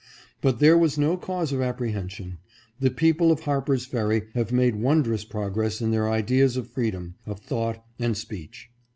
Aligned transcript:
But 0.41 0.57
there 0.57 0.79
was 0.79 0.97
no 0.97 1.15
cause 1.15 1.51
of 1.53 1.61
apprehension. 1.61 2.39
The 2.79 2.89
people 2.89 3.31
of 3.31 3.41
Harper's 3.41 3.85
Ferry 3.85 4.23
have 4.33 4.51
made 4.51 4.77
wondrous 4.81 5.23
prog 5.23 5.55
ress 5.57 5.79
in 5.79 5.91
their 5.91 6.09
ideas 6.09 6.57
of 6.57 6.65
freedom, 6.67 7.13
of 7.27 7.39
thought 7.39 7.85
and 7.99 8.17
speech. 8.17 8.71